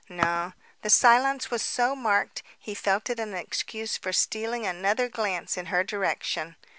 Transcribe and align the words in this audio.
No. 0.09 0.53
The 0.81 0.89
silence 0.89 1.51
was 1.51 1.61
so 1.61 1.95
marked, 1.95 2.41
he 2.57 2.73
felt 2.73 3.11
it 3.11 3.19
an 3.19 3.35
excuse 3.35 3.97
for 3.97 4.11
stealing 4.11 4.65
another 4.65 5.07
glance 5.07 5.57
in 5.57 5.67
her 5.67 5.83
direction. 5.83 6.55